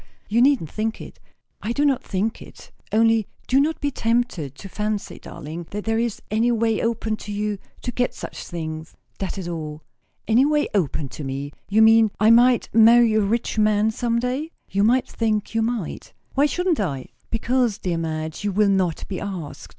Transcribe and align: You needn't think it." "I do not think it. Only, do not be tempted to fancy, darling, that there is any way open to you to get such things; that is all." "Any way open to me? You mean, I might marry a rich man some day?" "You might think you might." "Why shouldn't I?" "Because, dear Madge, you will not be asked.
You 0.27 0.41
needn't 0.41 0.71
think 0.71 0.99
it." 0.99 1.19
"I 1.61 1.73
do 1.73 1.85
not 1.85 2.01
think 2.03 2.41
it. 2.41 2.71
Only, 2.91 3.27
do 3.45 3.59
not 3.61 3.79
be 3.79 3.91
tempted 3.91 4.55
to 4.55 4.67
fancy, 4.67 5.19
darling, 5.19 5.67
that 5.69 5.85
there 5.85 5.99
is 5.99 6.23
any 6.31 6.51
way 6.51 6.81
open 6.81 7.17
to 7.17 7.31
you 7.31 7.59
to 7.83 7.91
get 7.91 8.15
such 8.15 8.43
things; 8.47 8.95
that 9.19 9.37
is 9.37 9.47
all." 9.47 9.83
"Any 10.27 10.43
way 10.43 10.67
open 10.73 11.07
to 11.09 11.23
me? 11.23 11.51
You 11.69 11.83
mean, 11.83 12.09
I 12.19 12.31
might 12.31 12.67
marry 12.73 13.13
a 13.13 13.21
rich 13.21 13.59
man 13.59 13.91
some 13.91 14.17
day?" 14.17 14.49
"You 14.71 14.83
might 14.83 15.07
think 15.07 15.53
you 15.53 15.61
might." 15.61 16.13
"Why 16.33 16.47
shouldn't 16.47 16.79
I?" 16.79 17.09
"Because, 17.29 17.77
dear 17.77 17.99
Madge, 17.99 18.43
you 18.43 18.51
will 18.51 18.69
not 18.69 19.07
be 19.07 19.19
asked. 19.21 19.69